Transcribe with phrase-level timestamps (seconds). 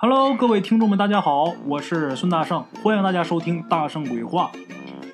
[0.00, 4.52] Hello，各位听众们，大家好，我是孙大圣，欢迎大家收听《大圣鬼话》，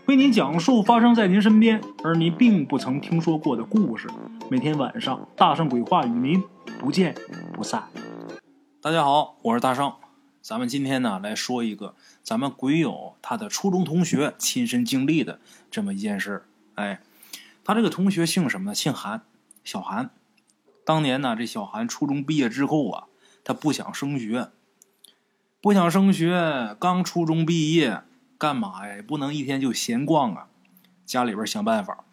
[0.05, 4.07] 为您讲述发生在您身边而您并不曾听说过的故事。
[4.51, 6.45] 每天晚上，《大圣鬼话》与您
[6.79, 7.15] 不见
[7.55, 7.89] 不散。
[8.83, 9.91] 大家好，我是大圣，
[10.43, 15.41] 咱们今天呢来说一个咱们鬼友他的初中同学亲身经历的
[15.71, 16.45] 这么一件事。
[16.75, 17.01] 哎，
[17.65, 18.75] 他这个同学姓什么呢？
[18.75, 19.23] 姓韩，
[19.65, 20.11] 小韩。
[20.85, 23.05] 当年呢，这小韩初中毕业之后啊，
[23.43, 24.51] 他不想升学。
[25.65, 28.03] 不想升学，刚初中毕业，
[28.37, 29.03] 干嘛呀？
[29.09, 30.49] 不能一天就闲逛啊！
[31.07, 32.05] 家里边想办法，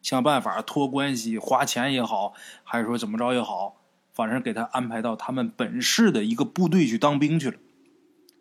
[0.00, 2.32] 想办法托关系，花钱也好，
[2.64, 3.76] 还是说怎么着也好，
[4.14, 7.58] 反正给他安排到他们本市的一个部队去当兵去了。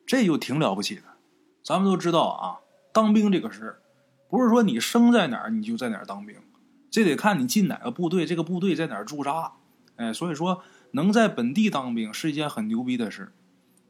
[0.08, 1.02] 这就挺了不起的。
[1.62, 2.64] 咱们都知道啊，
[2.94, 3.82] 当兵这个事，
[4.30, 6.34] 不是说你生在哪儿你就在哪儿当兵，
[6.90, 9.52] 这得看你进哪个部队，这个部队在哪儿驻扎。
[9.98, 13.34] 哎，所以说能在本地当兵是一件很牛逼的事。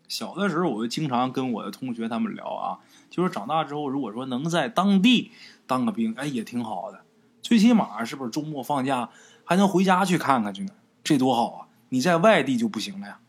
[0.07, 5.31] 小的时候，我就经常跟我的同学他们聊啊，就是长大之后，如果说能在当地
[5.65, 7.01] 当个兵，哎，也挺好的。
[7.41, 9.09] 最起码是不是周末放假
[9.43, 10.71] 还能回家去看看去呢？
[11.03, 11.67] 这多好啊！
[11.89, 13.19] 你在外地就不行了呀。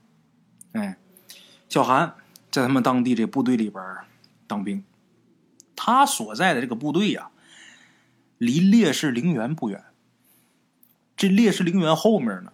[0.72, 0.98] 哎，
[1.69, 2.14] 小韩
[2.50, 3.84] 在他们当地这部队里边
[4.47, 4.84] 当兵，
[5.74, 7.30] 他所在的这个部队呀，
[8.38, 9.84] 离烈士陵园不远。
[11.16, 12.52] 这烈士陵园后面呢，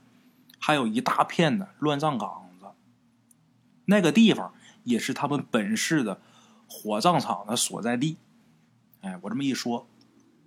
[0.59, 2.42] 还有一大片的乱葬岗。
[3.84, 6.20] 那个地方也是他们本市的
[6.69, 8.16] 火葬场的所在地。
[9.00, 9.86] 哎，我这么一说，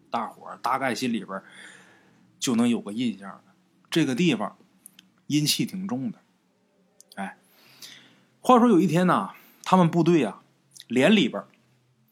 [0.09, 1.41] 大伙儿大概心里边
[2.39, 3.41] 就能有个印象了。
[3.89, 4.57] 这个地方
[5.27, 6.19] 阴气挺重的。
[7.15, 7.37] 哎，
[8.39, 9.31] 话说有一天呢，
[9.63, 10.41] 他们部队啊
[10.87, 11.43] 连里边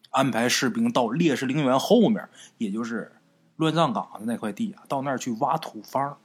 [0.09, 3.13] 安排士兵到烈士陵园后面，也就是
[3.55, 6.17] 乱葬岗的那块地啊，到那儿去挖土方。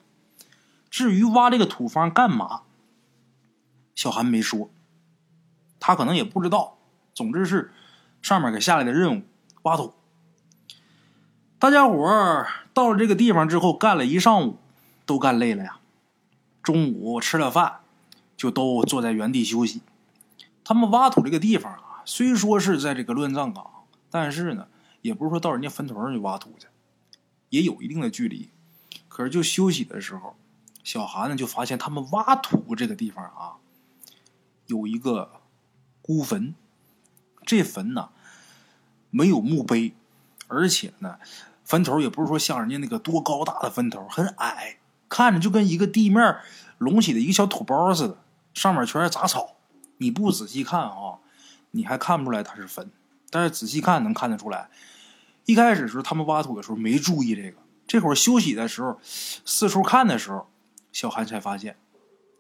[0.91, 2.63] 至于挖这个土方干嘛，
[3.95, 4.71] 小韩没说。
[5.81, 6.79] 他可能也不知道，
[7.15, 7.73] 总之是
[8.21, 9.23] 上面给下来的任务，
[9.63, 9.95] 挖土。
[11.59, 14.59] 大家伙到了这个地方之后，干了一上午，
[15.07, 15.79] 都干累了呀。
[16.63, 17.81] 中午吃了饭，
[18.37, 19.83] 就都坐在原地休息。
[20.63, 24.69] 他们挖土这个地方啊，虽说是在这个乱葬岗，但是呢，
[25.03, 26.67] 也不是说到人家坟头上去挖土去，
[27.51, 28.51] 也有一定的距离。
[29.09, 30.37] 可是就休息的时候，
[30.85, 33.57] 小韩呢就发现他们挖土这个地方啊，
[34.67, 35.38] 有一个。
[36.09, 36.55] 孤坟，
[37.45, 38.09] 这坟呢
[39.11, 39.95] 没有墓碑，
[40.47, 41.19] 而且呢
[41.63, 44.79] 坟头也不是说像人家那个多高大的坟头，很矮，
[45.11, 46.39] 看着就跟一个地面
[46.79, 48.17] 隆起的一个小土包似的，
[48.55, 49.57] 上面全是杂草。
[49.99, 51.19] 你不仔细看啊，
[51.73, 52.91] 你还看不出来它是坟，
[53.29, 54.71] 但是仔细看能看得出来。
[55.45, 60.49] 一开始时候他们挖土的时候没注意这个，这会儿休息的时候四处看的时候，
[60.91, 61.77] 小韩才发现，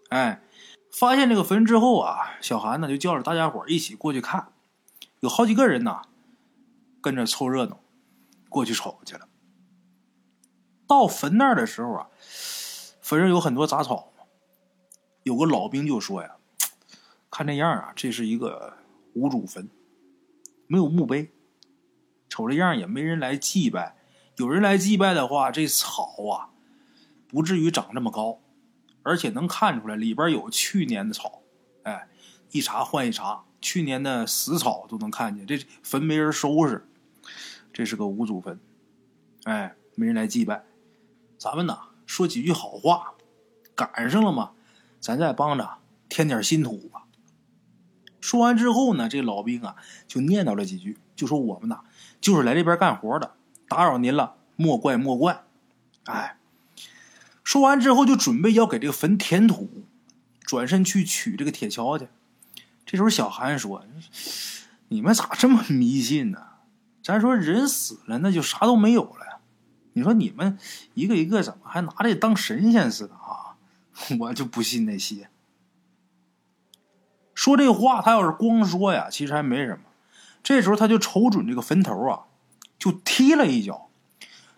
[0.08, 0.40] 哎。
[0.90, 4.52] 发现这个坟之后啊，小韩呢就叫着大家伙一起过去看，
[5.20, 6.02] 有好几个人呢
[7.00, 7.80] 跟着凑热闹，
[8.48, 9.28] 过去瞅去了。
[10.86, 12.08] 到坟那儿的时候啊，
[13.02, 14.12] 坟上有很多杂草
[15.22, 16.36] 有个老兵就说呀
[17.30, 18.78] ：“看这样啊，这是一个
[19.12, 19.68] 无主坟，
[20.66, 21.30] 没有墓碑，
[22.30, 23.96] 瞅这样也没人来祭拜。
[24.36, 26.48] 有人来祭拜的话，这草啊
[27.28, 28.40] 不至于长这么高。”
[29.08, 31.40] 而且能看出来里边有去年的草，
[31.82, 32.08] 哎，
[32.50, 35.46] 一茬换一茬，去年的死草都能看见。
[35.46, 36.86] 这坟没人收拾，
[37.72, 38.60] 这是个无主坟，
[39.44, 40.62] 哎，没人来祭拜。
[41.38, 43.14] 咱们呢说几句好话，
[43.74, 44.50] 赶上了嘛，
[45.00, 45.78] 咱再帮着
[46.10, 47.04] 添点新土吧。
[48.20, 49.76] 说完之后呢，这老兵啊
[50.06, 51.80] 就念叨了几句，就说我们呐
[52.20, 53.32] 就是来这边干活的，
[53.68, 55.44] 打扰您了，莫怪莫怪，
[56.04, 56.37] 哎。
[57.48, 59.86] 说完之后，就准备要给这个坟填土，
[60.42, 62.08] 转身去取这个铁锹去。
[62.84, 63.82] 这时候，小韩说
[64.88, 66.42] ：“你们咋这么迷信呢？
[67.02, 69.40] 咱说人死了，那就啥都没有了。
[69.94, 70.58] 你说你们
[70.92, 73.56] 一个一个怎么还拿这当神仙似的啊？
[74.20, 75.30] 我就不信那些。”
[77.34, 79.84] 说这话，他要是光说呀，其实还没什么。
[80.42, 82.24] 这时候，他就瞅准这个坟头啊，
[82.78, 83.88] 就踢了一脚。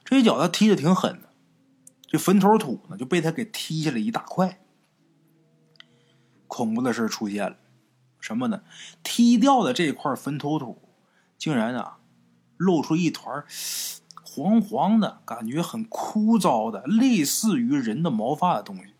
[0.04, 1.29] 这一脚他踢的挺狠的。
[2.10, 4.60] 这坟头土呢，就被他给踢下来一大块。
[6.48, 7.56] 恐怖的事出现了，
[8.18, 8.64] 什么呢？
[9.04, 10.82] 踢掉的这块坟头土，
[11.38, 12.00] 竟然啊，
[12.56, 13.44] 露出一团
[14.24, 18.94] 黄黄的，感觉很枯燥的，类似于人的毛发的东西。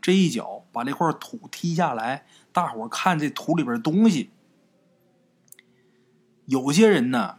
[0.00, 4.30] 这一脚把这块土踢下来，大伙看这土里边东西，
[6.46, 7.38] 有些人呢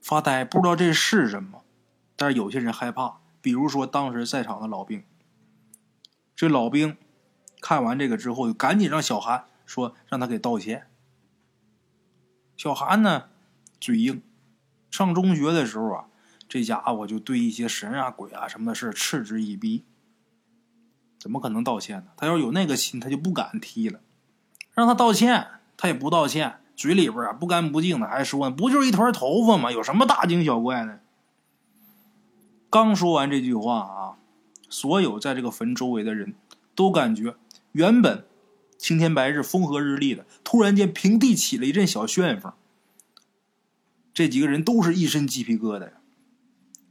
[0.00, 1.64] 发呆，不知道这是什么。
[2.20, 5.04] 但是有些人害怕，比如说当时在场的老兵。
[6.34, 6.96] 这老兵
[7.60, 10.88] 看完这个之后，就赶紧让小韩说让他给道歉。
[12.56, 13.28] 小韩呢，
[13.80, 14.20] 嘴硬，
[14.90, 16.06] 上中学的时候啊，
[16.48, 19.84] 这家伙就对一些神啊、鬼啊什么的事嗤之以鼻。
[21.20, 22.06] 怎么可能道歉呢？
[22.16, 24.00] 他要有那个心，他就不敢踢了。
[24.74, 29.70] 让他道歉，他也不道歉，嘴里边啊不干不净的，还说不就是一团头发吗？
[29.70, 31.00] 有什么大惊小怪的？
[32.70, 34.18] 刚说完这句话啊，
[34.68, 36.34] 所有在这个坟周围的人
[36.74, 37.34] 都感觉，
[37.72, 38.26] 原本
[38.76, 42.52] 青天白日、风和日丽的，突然间平地起了一阵小旋风。
[44.12, 45.92] 这几个人都是一身鸡皮疙瘩呀。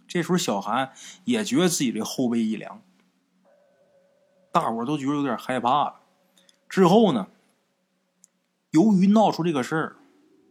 [0.07, 0.93] 这时候，小韩
[1.25, 2.81] 也觉得自己这后背一凉。
[4.51, 5.99] 大伙都觉得有点害怕了。
[6.67, 7.27] 之后呢，
[8.71, 9.95] 由于闹出这个事儿，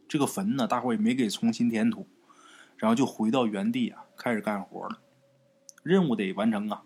[0.07, 2.07] 这个坟呢，大伙也没给重新填土，
[2.77, 5.01] 然后就回到原地啊，开始干活了。
[5.87, 6.83] 任务得完成啊，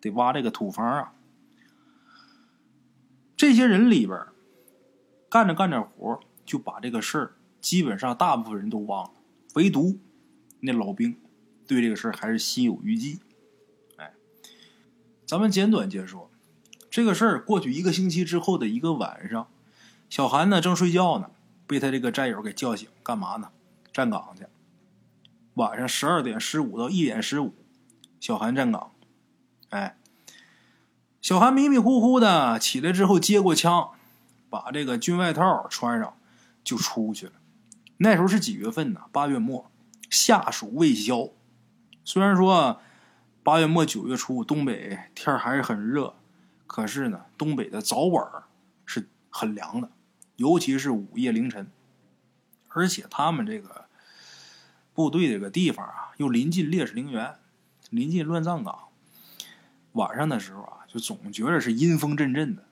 [0.00, 1.12] 得挖这个土方啊。
[3.36, 4.26] 这些人里边，
[5.28, 9.10] 干着干着活，就把这个事儿基本上大部分人都忘了，
[9.54, 9.98] 唯独
[10.60, 11.16] 那老兵
[11.66, 13.18] 对这个事儿还是心有余悸。
[13.96, 14.14] 哎，
[15.26, 16.30] 咱们简短接说。
[16.88, 19.48] 这个事儿过去一个星期之后的一个晚上，
[20.08, 21.32] 小韩呢正睡觉呢，
[21.66, 23.50] 被他这个战友给叫醒，干嘛呢？
[23.92, 24.46] 站岗去。
[25.54, 27.52] 晚上十二点十五到一点十五，
[28.24, 28.90] 小韩站岗。
[29.68, 29.98] 哎，
[31.20, 33.90] 小韩迷迷糊糊的起来之后接过枪，
[34.48, 36.16] 把这个军外套穿上，
[36.64, 37.32] 就出去了。
[37.98, 39.02] 那时候是几月份呢？
[39.12, 39.70] 八月末，
[40.08, 41.28] 夏暑未消。
[42.02, 42.80] 虽然说
[43.42, 46.14] 八月末九月初，东北天还是很热。
[46.66, 48.26] 可是呢，东北的早晚
[48.86, 49.90] 是很凉的，
[50.36, 51.70] 尤其是午夜凌晨，
[52.68, 53.84] 而且他们这个
[54.94, 57.36] 部队这个地方啊，又临近烈士陵园，
[57.94, 58.88] 临近乱葬岗，
[59.92, 62.64] 晚上的时候啊，就总觉得是阴风阵阵的。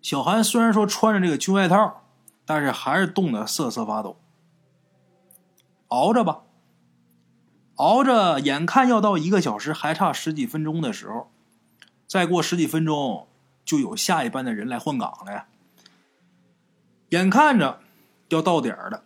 [0.00, 2.02] 小韩虽然说穿着这个军外套，
[2.44, 4.18] 但是还是冻得瑟瑟发抖。
[5.88, 6.42] 熬着吧，
[7.76, 11.30] 熬着，眼看要到一个小时还差十几分钟的时候。
[12.08, 13.28] 再过十几分钟，
[13.64, 15.46] 就有下一班的人来换岗了呀。
[17.10, 17.80] 眼看着
[18.28, 19.04] 要到点了，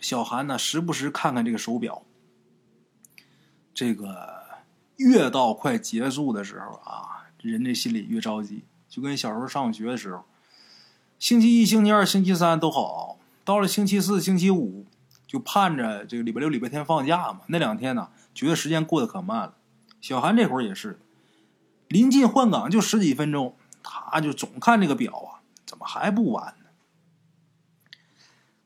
[0.00, 2.02] 小韩呢时不时看看这个手表。
[3.74, 4.37] 这个
[4.98, 10.24] 越到快结束的时候啊，人这心里越着急，就跟小时候上学的时候，
[11.18, 14.86] 星期一、星期二、星期三都好，到了星期四、星期五，
[15.26, 17.40] 就盼着这个礼拜六、礼拜天放假嘛。
[17.46, 19.54] 那两天呢，觉得时间过得可慢了。
[20.00, 21.00] 小韩这会儿也是。
[21.88, 26.66] 临近换岗就十几分钟，他就总看这个表啊，怎么还不完呢？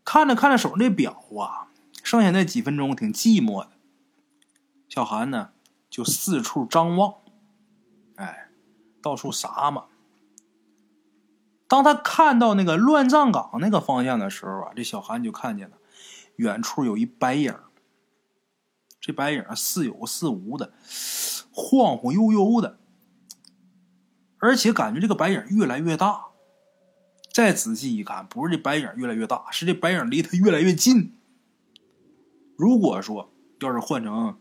[0.04, 1.68] 看着看着手上这表啊，
[2.02, 3.70] 剩下那几分钟挺寂寞的。
[4.88, 5.50] 小韩呢
[5.92, 7.16] 就四处张望，
[8.16, 8.48] 哎，
[9.02, 9.84] 到处撒嘛。
[11.68, 15.76] 当他看到那个乱葬岗那个方向的时候啊，这小韩就看见了，
[16.36, 17.54] 远处有一白影
[18.98, 20.72] 这白影似有似无的，
[21.52, 22.78] 晃晃悠悠的。
[24.38, 26.28] 而且感觉这个白影越来越大，
[27.30, 31.18] 再仔细一看，不是这白影越来越大，是这白影离他越来越近。
[32.56, 33.30] 如果说
[33.60, 34.40] 要是换成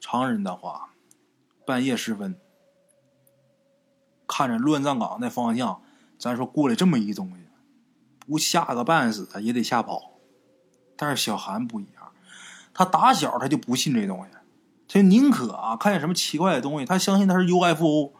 [0.00, 0.89] 常人的话，
[1.70, 2.34] 半夜时分
[4.26, 5.80] 看着乱葬岗那方向，
[6.18, 7.44] 咱说过来这么一东西，
[8.18, 10.18] 不吓个半死也得吓跑。
[10.96, 12.12] 但是小韩不一样，
[12.74, 14.30] 他打小他就不信这东西，
[14.88, 18.12] 他宁可啊看见什么奇怪的东西，他相信他是 UFO。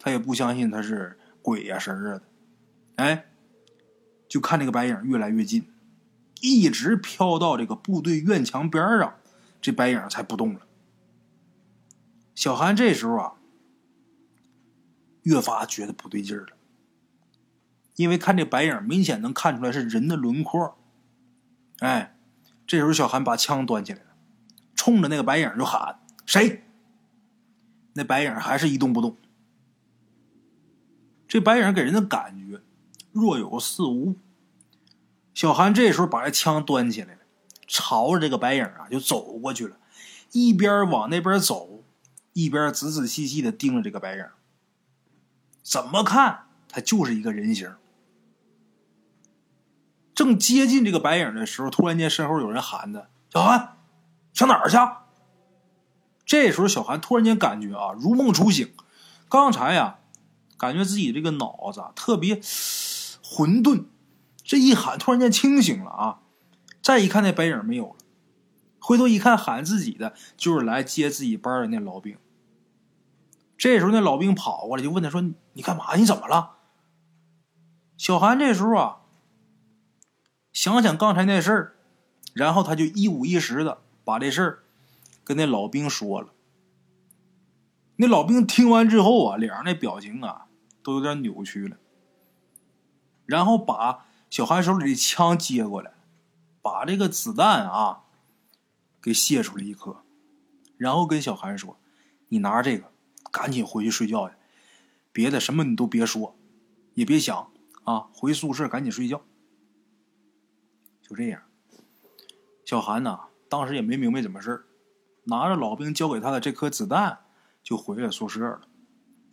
[0.00, 2.22] 他也不相信他是鬼呀神啊的，
[2.94, 3.24] 哎，
[4.28, 5.68] 就看那个白影越来越近，
[6.40, 9.14] 一直飘到这个部队院墙边上，
[9.60, 10.60] 这白影才不动了。
[12.38, 13.32] 小韩这时候啊，
[15.24, 16.52] 越发觉得不对劲儿了，
[17.96, 20.78] 因为看这白影明显能看出来是人的轮廓。
[21.80, 22.16] 哎，
[22.64, 24.10] 这时候小韩把枪端起来了，
[24.76, 26.62] 冲着那个白影就喊：“谁？”
[27.94, 29.16] 那白影还是一动不动。
[31.26, 32.60] 这白影给人的感觉
[33.10, 34.14] 若有似无。
[35.34, 37.22] 小韩这时候把这枪端起来了，
[37.66, 39.76] 朝着这个白影啊就走过去了，
[40.30, 41.77] 一边往那边走，
[42.42, 44.24] 一边仔仔细细的盯着这个白影。
[45.62, 47.74] 怎么看他就是一个人形。
[50.14, 53.76] 正接近这个白影的时候，突然间身后有人喊他：“小韩，
[54.32, 54.76] 上哪儿去？”
[56.24, 58.72] 这时候小韩突然间感觉啊如梦初醒，
[59.28, 59.98] 刚才呀。
[60.56, 62.40] 感觉自己这个脑子特别
[63.22, 63.84] 混沌，
[64.42, 66.18] 这一喊突然间清醒了啊！
[66.82, 67.96] 再一看那白影没有了，
[68.80, 72.18] 回头一看喊自己的就是来接自己班的那老兵。
[73.58, 75.20] 这时候那老兵跑过来就问他说
[75.52, 75.96] ：“你干嘛？
[75.96, 76.58] 你怎么了？”
[77.98, 79.00] 小韩这时候啊，
[80.52, 81.76] 想想刚才那事儿，
[82.32, 84.62] 然后他就一五一十的把这事儿
[85.24, 86.32] 跟那老兵说了。
[87.96, 90.46] 那老兵听完之后啊，脸上那表情啊
[90.84, 91.76] 都有点扭曲了，
[93.26, 95.94] 然后把小韩手里的枪接过来，
[96.62, 98.04] 把这个子弹啊
[99.02, 100.04] 给卸出了一颗，
[100.76, 101.76] 然后跟小韩说
[102.30, 102.92] ：“你拿着这个，
[103.38, 104.34] 赶紧回去睡觉去，
[105.12, 106.36] 别的什么你都别说，
[106.94, 107.50] 也别想
[107.84, 109.22] 啊，回宿舍赶紧睡觉。”
[111.02, 111.42] 就这样，
[112.64, 114.64] 小韩呐，当时也没明白怎么事
[115.24, 117.20] 拿着老兵交给他的这颗子弹。
[117.60, 118.62] 就回了宿舍了。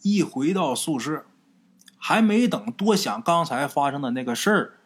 [0.01, 1.25] 一回到宿舍，
[1.97, 4.77] 还没等多想刚才发生的那个事儿，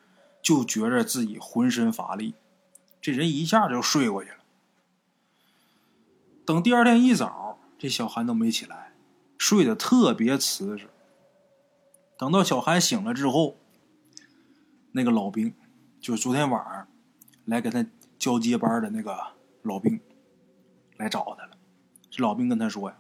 [0.44, 2.36] 就觉着自己浑身乏力，
[3.02, 4.38] 这人一下就睡过去了。
[6.46, 8.89] 等第二天一早，这小韩都没起来，
[9.40, 10.88] 睡得特别瓷实。
[12.16, 13.58] 等到小韩醒了之后，
[14.92, 15.56] 那个老兵，
[16.00, 16.88] 就是昨天晚上
[17.46, 17.84] 来给他
[18.20, 19.18] 交接班的那个
[19.64, 20.00] 老兵，
[20.98, 21.58] 来找他了。
[22.12, 22.98] 这老兵跟他说呀。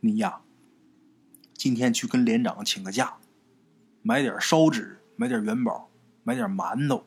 [0.00, 0.42] 你呀，
[1.54, 3.16] 今天去跟连长请个假，
[4.02, 5.90] 买点烧纸，买点元宝，
[6.22, 7.06] 买点馒头，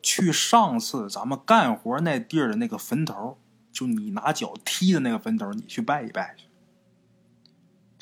[0.00, 3.36] 去上次咱们干活那地儿的那个坟头，
[3.72, 6.46] 就你拿脚踢的那个坟头，你去拜一拜去。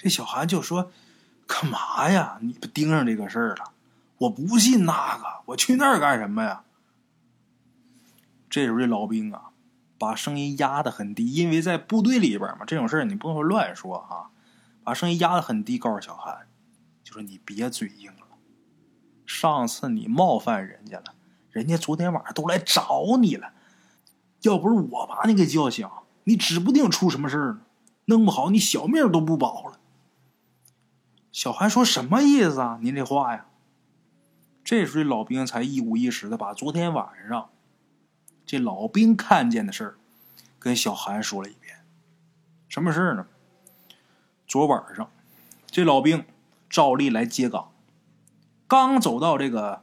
[0.03, 0.91] 这小韩就说
[1.47, 2.39] ：“干嘛呀？
[2.43, 3.71] 你不盯上这个事儿了？
[4.19, 6.65] 我不信那个，我去那儿干什么呀？”
[8.51, 9.51] 这时候这老兵啊。
[9.99, 14.35] 把声音压得很低，因为在部队里边嘛，这种事儿你不能说乱说啊。
[14.83, 16.49] 把声音压得很低，告诉小韩，
[17.05, 18.27] 就说你别嘴硬了。
[19.25, 21.15] 上次你冒犯人家了，
[21.53, 23.53] 人家昨天晚上都来找你了。
[24.41, 25.89] 要不是我把你给叫醒，
[26.25, 27.61] 你指不定出什么事儿呢。
[28.07, 29.79] 弄不好你小命都不保了。
[31.33, 32.79] 小韩说什么意思啊？
[32.83, 33.47] 您这话呀？
[34.63, 37.49] 这时候老兵才一五一十的把昨天晚上。
[38.45, 39.95] 这老兵看见的事儿，
[40.59, 41.79] 跟小韩说了一遍。
[42.69, 43.27] 什么事儿呢？
[44.47, 45.11] 昨晚上，
[45.67, 46.27] 这老兵
[46.69, 47.73] 照例来接岗，
[48.69, 49.83] 刚走到这个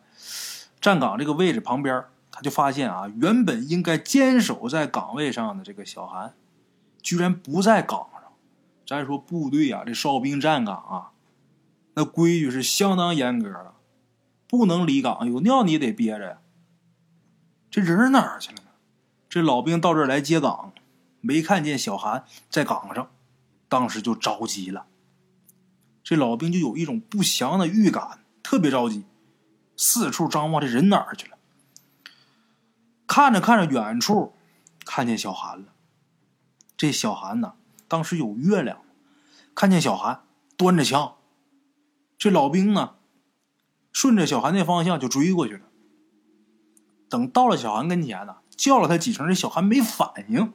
[0.80, 6.36] 站岗这个位置旁边，他就发现啊，原本应该坚守在岗位上的这个小韩，
[7.02, 8.22] 居然不在岗上。
[8.86, 11.12] 咱说部队啊，这哨兵站岗啊，
[12.00, 13.74] 那规矩是相当严格的，
[14.48, 16.38] 不能离岗，有尿你也得憋着呀。
[17.70, 18.70] 这人哪儿去了呢？
[19.28, 20.72] 这老兵到这儿来接岗，
[21.20, 23.12] 没看见小韩在岗上，
[23.68, 24.86] 当时就着急了。
[26.02, 29.04] 这老兵就有一种不祥的预感，特别着急，
[29.76, 31.38] 四处张望，这人哪儿去了？
[33.06, 34.34] 看着看着，远处
[34.86, 35.74] 看见小韩了。
[36.78, 37.56] 这小韩呢，
[37.90, 38.82] 当时有月亮，
[39.54, 40.24] 看见小韩
[40.56, 41.18] 端着枪，
[42.20, 42.96] 这老兵呢，
[43.94, 45.62] 顺着小韩那方向就追过去了。
[47.10, 50.52] 等到了小韩跟前呢，叫了他几声，这小韩没反应。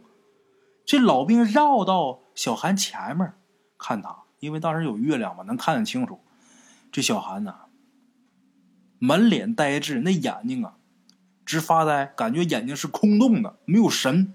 [0.85, 3.33] 这老兵绕到小韩前面，
[3.78, 6.21] 看他，因为当时有月亮嘛，能看得清楚。
[6.92, 7.54] 这小韩呢，
[8.99, 10.75] 满脸呆滞，那眼睛啊，
[11.47, 14.35] 直发呆，感觉眼睛是空洞的，没有神，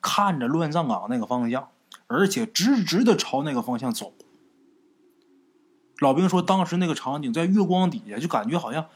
[0.00, 1.68] 看着乱葬岗那个方向，
[2.06, 4.14] 而且直直的朝那个方向走。
[5.98, 8.88] 老兵说，当时那个场景在月光底下，就感觉好像。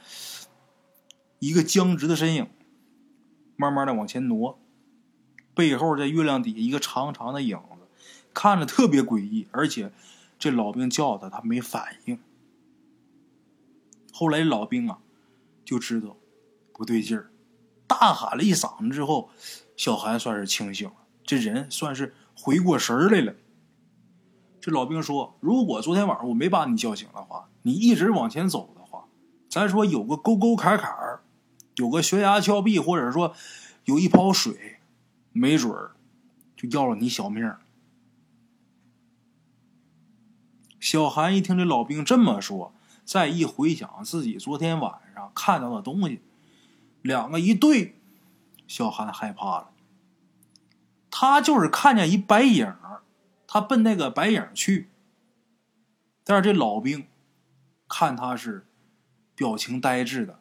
[1.40, 2.48] 一个僵直的身影，
[3.54, 4.58] 慢慢的往前挪，
[5.54, 7.86] 背后在月亮底下一个长长的影子，
[8.34, 9.46] 看着特别诡异。
[9.52, 9.92] 而且
[10.36, 12.18] 这老兵叫他，他没反应。
[14.12, 14.98] 后来老兵啊，
[15.64, 16.16] 就知道
[16.72, 17.30] 不对劲儿，
[17.86, 19.30] 大喊了一嗓子之后，
[19.76, 23.32] 小韩算是清醒了，这人算是回过神来了。
[24.68, 29.06] 这老兵说：“如果昨天晚上我没把你叫醒的话，你一直往前走的话，
[29.48, 31.22] 咱说有个沟沟坎坎儿。”
[31.76, 33.32] 有个悬崖峭壁，或者说
[33.84, 34.80] 有一泡水，
[35.30, 35.92] 没准儿
[36.56, 37.54] 就要了你小命。
[40.80, 46.20] 小韩一听这老兵这么说，再一回想自己昨天晚上看到的东西，
[47.00, 47.94] 两个一对，
[48.66, 49.70] 小韩害怕了。
[51.12, 52.74] 他就是看见一白影
[53.48, 54.90] 他奔那个白影去，
[56.22, 57.08] 但是这老兵
[57.88, 58.68] 看他是
[59.34, 60.38] 表情呆滞的。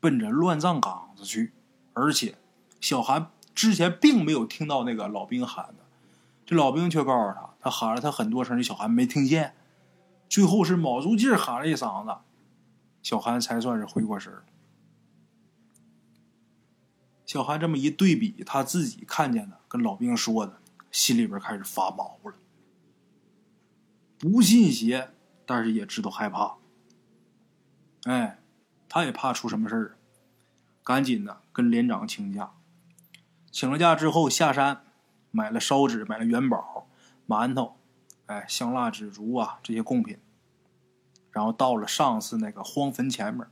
[0.00, 1.52] 奔着乱葬岗子去，
[1.92, 2.38] 而且
[2.80, 5.84] 小韩之前并没有听到那个老兵喊的，
[6.46, 9.56] 这老兵却告诉他，他喊了他很多声，这小韩没听见，
[10.28, 12.20] 最后是卯足劲喊了一嗓子，
[13.02, 14.32] 小韩才算是回过神
[17.26, 22.34] 小韩这么一对比，他自己看见的跟老兵说的，心里边开始发毛了，
[24.18, 25.10] 不信邪，
[25.46, 26.56] 但是也知道害怕，
[28.04, 28.38] 哎。
[28.90, 29.98] 他也怕出什么事儿，
[30.82, 32.54] 赶紧的跟连长请假。
[33.52, 34.82] 请了假之后下山，
[35.30, 36.88] 买了烧纸，买了元宝、
[37.28, 37.76] 馒头，
[38.24, 40.18] 哎，香蜡纸烛啊这些贡品。
[41.30, 43.46] 然后到了上次那个荒坟前面，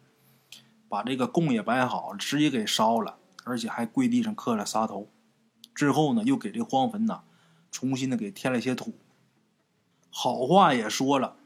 [0.89, 5.11] 把这个供也摆好了，直接给烧了，而且还跪地上磕了仨头。
[5.75, 7.25] 之后呢，又给这荒坟呢
[7.77, 8.95] 重新的给添了些土。
[10.09, 11.37] 好话也说了，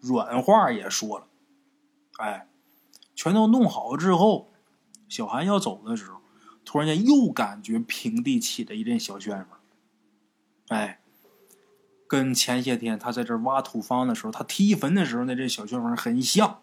[0.00, 1.26] 软话也说了，
[2.18, 2.46] 哎，
[3.14, 4.52] 全都弄好之后，
[5.08, 6.18] 小韩要走的时候。
[6.62, 9.58] 突然间又感觉平地起了一阵小旋风，
[10.68, 11.00] 哎，
[12.06, 16.60] 跟前些天他在这挖土方的时候，他踢坟的时候那阵小旋风很像。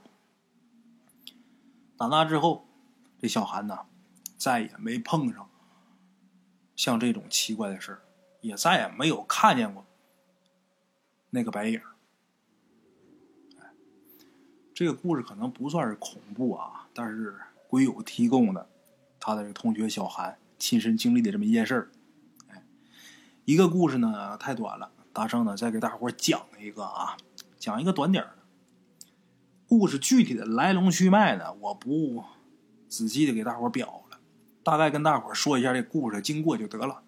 [1.98, 2.68] 打那之后，
[3.18, 3.88] 这小韩呐，
[4.38, 5.50] 再也没碰上
[6.76, 8.00] 像这种奇怪的事
[8.46, 9.84] 也再也没有看见过
[11.32, 11.82] 那个白影。
[14.74, 17.36] 这个故事可能不算是恐怖啊，但是
[17.68, 18.70] 鬼友提供的。
[19.20, 21.90] 他的同学小韩亲身经历的这么一件事儿，
[22.50, 22.64] 哎，
[23.46, 27.18] 一个故事呢太短了，大圣呢再给大伙讲一个啊，
[27.58, 28.36] 讲一个短点的。
[29.68, 32.24] 故事具体的来龙去脉呢，我不
[32.88, 34.20] 仔细的给大伙表了，
[34.62, 37.02] 大概跟大伙说一下这故事的经过就得了。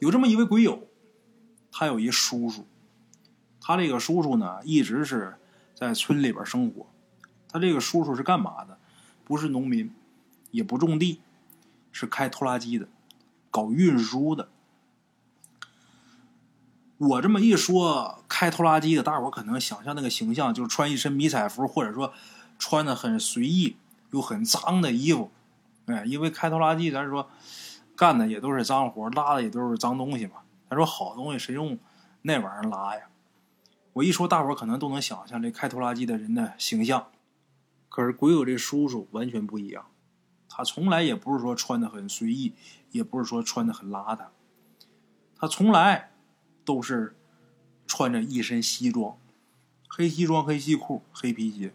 [0.00, 0.88] 有这么一位鬼友，
[1.70, 2.66] 他有一叔叔，
[3.60, 5.36] 他这个叔叔呢一直是
[5.74, 6.86] 在村里边生活，
[7.48, 8.76] 他这个叔叔是干嘛的？
[9.24, 9.92] 不是农民。
[10.52, 11.20] 也不种地，
[11.92, 12.88] 是开拖拉机的，
[13.52, 14.48] 搞运输的。
[16.98, 22.12] 我这么一说，开拖拉机的，大伙可能想象那个形象，就是穿一身迷彩服，或者说
[22.58, 23.76] 穿的很随意
[24.10, 25.30] 又很脏的衣服。
[25.86, 27.30] 哎，因为开拖拉机，咱说
[28.00, 30.36] 干的也都是脏活，拉的也都是脏东西嘛。
[30.70, 31.78] 他说好东西谁用
[32.22, 33.10] 那玩意儿拉呀？
[33.92, 37.08] 我一说，大伙可能都能想象这开拖拉机的人的形象。
[37.90, 39.84] 可是鬼友这叔叔完全不一样。
[40.48, 42.54] 他从来也不是说穿的很随意，
[42.90, 44.28] 也不是说穿的很邋遢，
[45.36, 46.12] 他从来
[46.64, 47.14] 都是
[47.86, 49.18] 穿着一身西装，
[49.86, 51.74] 黑西装、黑西裤、黑皮鞋，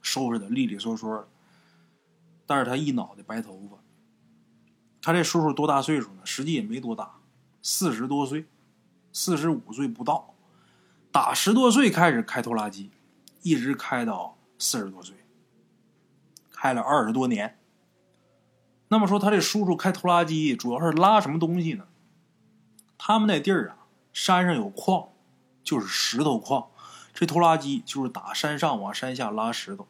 [0.00, 1.26] 收拾的利利索索的。
[2.46, 3.81] 但是他一脑袋白头发。
[5.02, 6.20] 他这叔叔多大岁数呢？
[6.24, 7.16] 实际也没多大，
[7.60, 8.46] 四十多岁，
[9.12, 10.32] 四十五岁不到。
[11.10, 12.92] 打十多岁开始开拖拉机，
[13.42, 15.16] 一直开到四十多岁。
[16.50, 17.58] 开了二十多年。
[18.88, 21.86] 那么说，他这叔叔开拖拉机主要是拉什么东西呢？
[22.96, 25.08] 他们那地儿啊，山上有矿，
[25.64, 26.68] 就是石头矿。
[27.12, 29.88] 这拖拉机就是打山上往山下拉石头。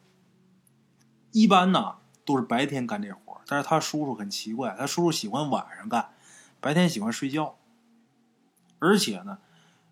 [1.31, 6.09] 一般呢都是白天干这活，但是他叔叔很奇怪，他叔叔喜欢晚上干，
[6.59, 7.57] 白天喜欢睡觉。
[8.79, 9.39] 而且呢，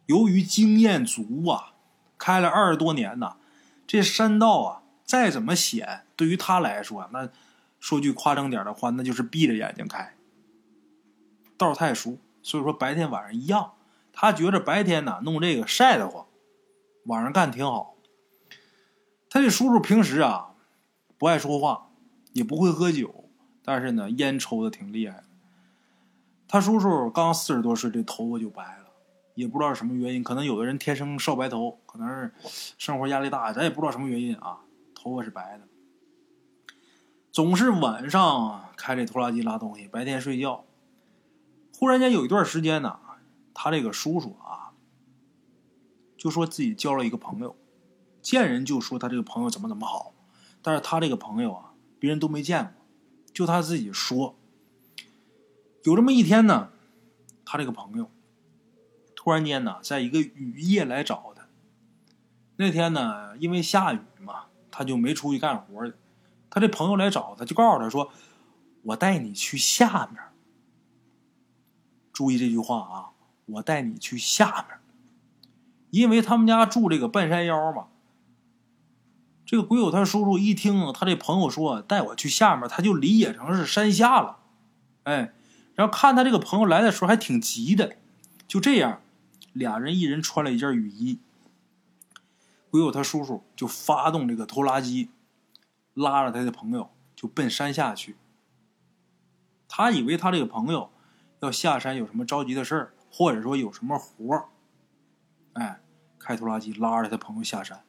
[0.05, 1.73] 由于经验足啊，
[2.17, 3.37] 开了二十多年呐，
[3.85, 4.77] 这山道啊。
[5.03, 7.27] 再怎么险，对于他来说，那
[7.81, 10.15] 说句夸张点的话，那就是闭着眼睛开。
[11.57, 13.73] 道太熟，所以说白天晚上一样。
[14.13, 16.27] 他觉着白天呢弄这个晒得慌，
[17.07, 17.97] 晚上干挺好。
[19.29, 20.53] 他这叔叔平时啊
[21.17, 21.89] 不爱说话，
[22.31, 23.20] 也不会喝酒，
[23.63, 25.23] 但是呢烟抽的挺厉害。
[26.47, 28.91] 他叔叔刚四十多岁，这头发就白了，
[29.35, 32.33] 也不知道什么原因，可能有的人天生少白头，可能是
[32.77, 34.59] 生活压力大，咱也不知道什么原因啊。
[34.93, 35.67] 头发是白的，
[37.31, 40.65] 总是晚上开这拖拉机拉东西，白天睡觉。
[41.73, 42.99] 忽然间有一段时间呢，
[43.53, 44.73] 他这个叔叔啊，
[46.17, 47.55] 就说自己交了一个朋友，
[48.21, 50.13] 见人就说他这个朋友怎么怎么好，
[50.61, 52.80] 但是他这个朋友啊，别人都没见过，
[53.33, 54.35] 就他自己说。
[55.83, 56.69] 有这么一天呢，
[57.45, 58.09] 他这个朋友
[59.15, 61.47] 突然间呢，在一个雨夜来找他。
[62.57, 64.45] 那天呢，因为下雨嘛。
[64.73, 65.93] 他就没出去干活去，
[66.49, 68.09] 他这朋友来找他，就告诉他说
[68.83, 70.23] ：“我带你去下面。”
[72.13, 73.11] 注意这句话啊，
[73.47, 74.79] 我带你去下面，
[75.89, 77.89] 因为他们家住这个半山腰嘛。
[79.51, 84.39] 这个鬼友他叔叔一听他这朋友说带我去下面，他就理解成是山下了，
[85.03, 85.33] 哎，
[85.75, 87.97] 然后看他这个朋友来的时候还挺急的，
[88.47, 89.01] 就这样，
[89.51, 91.19] 俩人一人穿了一件雨衣。
[92.69, 95.09] 鬼友他叔叔就发动这个拖拉机，
[95.93, 98.15] 拉着他的朋友就奔山下去。
[99.67, 100.89] 他以为他这个朋友
[101.41, 104.45] 要下山有什么着急的事儿，或者说有什么活儿，
[105.55, 105.81] 哎，
[106.17, 107.83] 开拖拉机拉着他朋友下山。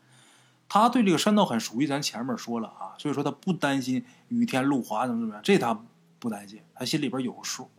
[0.73, 5.79] 他对这个山道很熟悉，咱前面说了啊，所以说他不担心雨天路滑怎么怎么样，这他
[6.19, 7.71] 不担心，他心里边有数。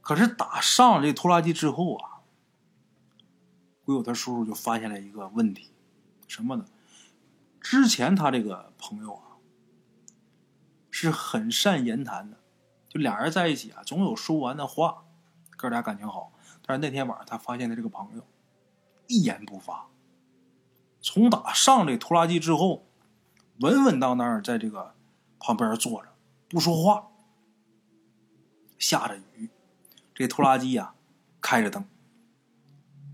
[0.00, 2.22] 可是打上这拖拉机之后啊。
[3.84, 5.70] 鬼友他叔叔就发现了一个问题，
[6.26, 6.64] 什么呢？
[7.60, 9.36] 之前他这个朋友啊，
[10.90, 12.38] 是很善言谈的，
[12.88, 15.04] 就俩人在一起啊，总有说完的话，
[15.58, 16.32] 哥俩感情好。
[16.64, 18.24] 但是那天晚上，他发现他这个朋友
[19.08, 19.86] 一言不发，
[21.00, 22.84] 从打上这拖拉机之后，
[23.60, 24.94] 稳稳当当在这个
[25.38, 26.08] 旁边坐着
[26.48, 27.08] 不说话。
[28.78, 29.50] 下着雨，
[30.14, 30.94] 这拖拉机呀
[31.40, 31.84] 开着灯，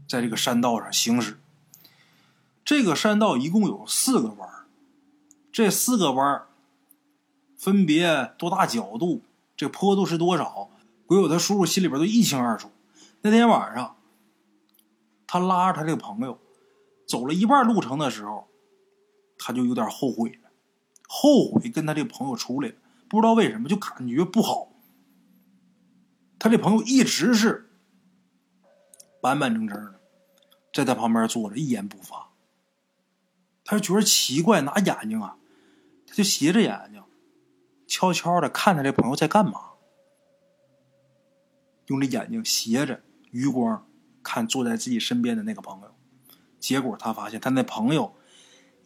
[0.09, 1.40] 在这个山道上行驶。
[2.64, 4.49] 这个山道一共有四个弯
[5.53, 6.46] 这四个弯
[7.57, 9.22] 分别多大角度，
[9.57, 10.70] 这坡度是多少，
[11.07, 12.70] 鬼友他叔叔心里边都一清二楚。
[13.22, 13.96] 那天晚上，
[15.27, 16.38] 他拉着他这个朋友
[17.07, 18.49] 走了一半路程的时候，
[19.38, 20.51] 他就有点后悔了，
[21.09, 22.75] 后悔跟他这朋友出来了，
[23.09, 24.73] 不知道为什么就感觉不好。
[26.38, 27.71] 他这朋友一直是
[29.21, 30.01] 板板正正的，
[30.73, 32.31] 在他旁边坐着，一言不发。
[33.64, 35.38] 他就觉得奇怪，拿眼睛啊，
[36.07, 37.03] 他就斜着眼睛，
[37.88, 39.73] 悄悄的看他这朋友在干嘛，
[41.87, 43.88] 用这眼睛斜着余光
[44.23, 45.96] 看坐在自己身边的那个朋友。
[46.67, 48.17] 结果他发现他那朋友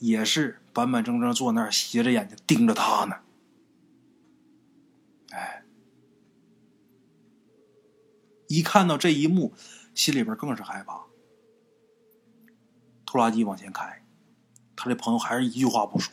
[0.01, 3.17] 也是板板正正坐那儿，斜着眼睛盯着他呢。
[5.31, 5.63] 哎，
[8.49, 9.55] 一看到这一幕，
[9.95, 11.05] 心里边更是害怕。
[13.07, 14.05] 拖拉机往前开。
[14.77, 16.13] 他这朋友还是一句话不说。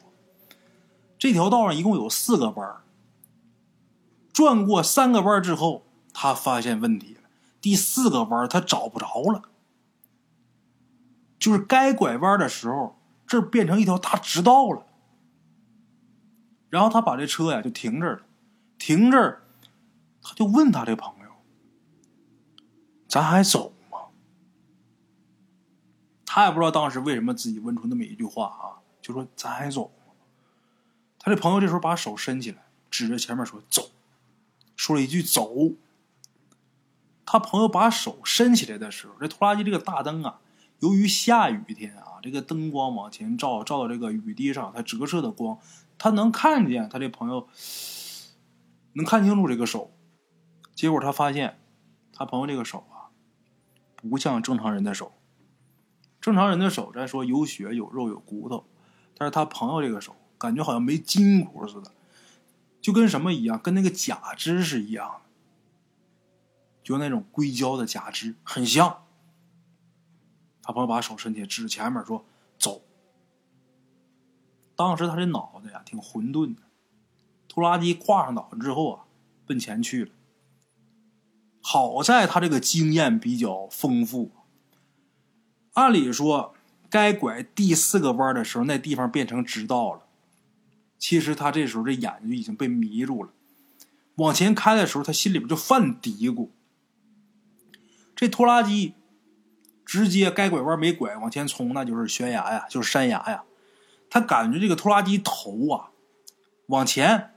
[1.19, 2.77] 这条道上一共有四个弯
[4.31, 7.23] 转过三个弯之后，他发现问题了。
[7.59, 9.49] 第四个弯他找不着了，
[11.39, 14.85] 就是该拐弯的时候，这变成一条大直道了。
[16.69, 18.21] 然后他把这车呀就停这儿了，
[18.77, 19.41] 停这儿，
[20.21, 21.29] 他就问他这朋友
[23.07, 23.99] ：“咱还走吗？”
[26.25, 29.91] 他也不知道当时为什么自己问出那么一句话啊，就说咱还走。
[31.19, 33.89] 他这朋友这时候把手伸起来，指着前面说走，
[34.75, 35.49] 说了一句走。
[37.25, 40.39] 他朋友把手伸起来的时候，这拖拉机这个大灯啊，
[40.79, 45.57] 由于下雨天啊，这个灯光往前照，照到这个雨滴上，它折射的光，
[45.97, 47.47] 他能看见他这朋友
[48.93, 49.91] 能看清楚这个手。
[50.75, 51.59] 结果他发现，
[52.13, 53.09] 他朋友这个手啊，
[53.95, 55.13] 不像正常人的手。
[56.21, 58.65] 正常人的手，咱说有血有肉有骨头，
[59.17, 61.91] 但是他朋友这个手感觉好像没筋骨似的，
[62.79, 65.21] 就跟什么一样，跟那个假肢是一样的，
[66.83, 69.06] 就那种硅胶的假肢很像。
[70.67, 72.25] 他朋友把手伸起指前面说
[72.59, 72.81] ：“走。”
[74.75, 76.61] 当时他这脑子呀挺混沌的，
[77.47, 79.05] 拖拉机挂上脑子之后啊，
[79.45, 80.11] 奔前去了。
[81.61, 84.31] 好在他这个经验比较丰富。
[85.71, 86.53] 按理说，
[86.89, 90.01] 该拐第四个弯的时候，那地方变成直道了。
[90.97, 93.31] 其实他这时候这眼睛已经被迷住了。
[94.15, 96.49] 往前开的时候，他心里边就犯嘀咕：
[98.13, 98.95] 这拖拉机
[99.87, 103.45] 直接该拐弯没拐，往前冲，那就是悬崖呀，就是山崖呀。
[104.09, 105.91] 他感觉这个拖拉机头啊，
[106.67, 107.33] 往前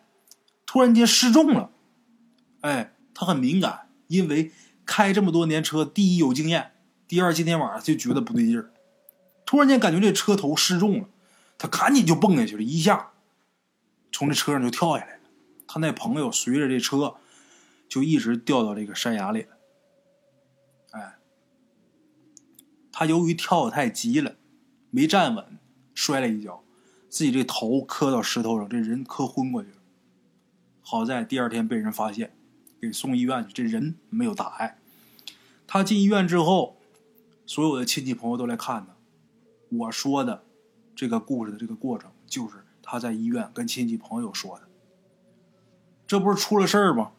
[0.67, 1.71] 突然间失重了。
[2.63, 4.51] 哎，他很敏感，因为
[4.85, 6.73] 开这么多年车，第一有经验。
[7.07, 8.73] 第二，今天晚上就觉得不对劲儿，
[9.47, 11.09] 突然间感觉这车头失重了，
[11.57, 13.11] 他赶紧就蹦下去了，一下
[14.11, 15.21] 从这车上就跳下来了。
[15.69, 17.17] 他那朋友随着这车
[17.89, 19.49] 就一直掉到这个山崖里了。
[22.93, 24.37] 他由于跳的太急了，
[24.91, 25.59] 没站稳，
[25.95, 26.63] 摔了一跤，
[27.09, 29.77] 自己这头磕到石头上，这人磕昏过去了。
[30.81, 32.33] 好在第二天被人发现，
[32.81, 34.79] 给送医院去，这人没有大碍。
[35.67, 36.77] 他进医院之后。
[37.47, 38.95] 所有的亲戚朋友都来看他。
[39.77, 40.45] 我说的
[40.95, 44.69] 这个故事的这个过程，就是他在医院跟亲戚朋友说的。
[46.07, 47.11] 这不是出了事儿吗？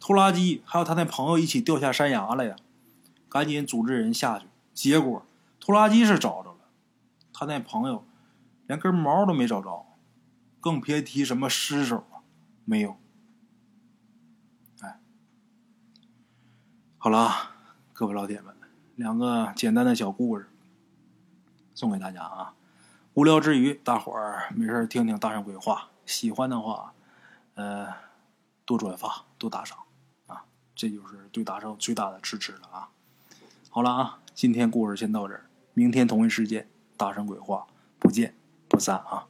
[0.00, 2.56] 拖拉机还有他那朋友一起掉下山崖了呀！
[3.28, 4.47] 赶紧组织人下去。
[4.78, 5.26] 结果
[5.58, 6.58] 拖拉机是找着了，
[7.32, 8.04] 他那朋友
[8.68, 9.84] 连根毛都没找着，
[10.60, 12.22] 更别提什么尸首了，
[12.64, 12.96] 没有。
[14.80, 15.00] 哎，
[16.96, 17.50] 好了，
[17.92, 18.54] 各位老铁们。
[18.94, 20.48] 两个简单的小故事
[21.74, 22.54] 送给大家啊！
[23.14, 26.94] 无聊之余，大伙儿没事听听大圣鬼话，喜欢的话，
[27.54, 27.92] 呃，
[28.64, 29.76] 多转发，多打赏
[30.28, 30.44] 啊！
[30.76, 32.90] 这就是对大圣最大的支持了啊！
[33.70, 37.66] 好了啊，今天故事先到这儿，明天同一时间大圣鬼话
[37.98, 38.32] 不见
[38.68, 39.26] 不散啊！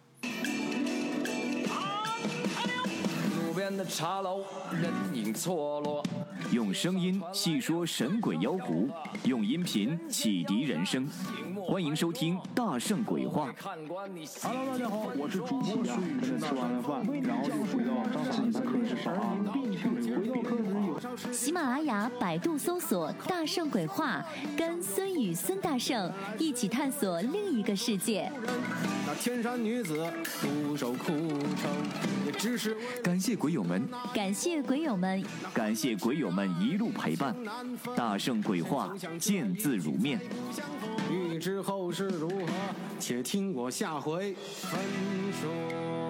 [3.41, 6.05] 路边的茶楼，人影错落。
[6.51, 8.89] 用声音细说神鬼妖狐，
[9.25, 11.07] 用音频启迪人生。
[11.67, 13.53] 欢迎收听《大圣鬼话》。
[14.43, 17.93] Hello，大家好，我是主播孙宇，吃完了饭，然后就回到
[18.31, 19.37] 自己的课室上啊。
[19.53, 24.25] 回到课室有喜马拉雅、百度搜索“大圣鬼话”，
[24.57, 28.33] 跟孙宇、孙大圣一起探索另一个世界。
[29.07, 31.71] 那天山女子独守孤城，
[32.25, 37.35] 也只是感谢鬼友们，感谢鬼友们，感谢鬼友们一路陪伴。
[37.97, 40.21] 大圣鬼话，见字如面。
[41.11, 42.47] 欲知后事如何，
[43.01, 44.81] 且听我下回分
[45.33, 46.08] 说。